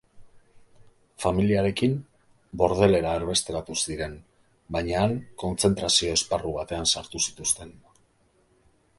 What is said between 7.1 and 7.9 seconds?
zituzten.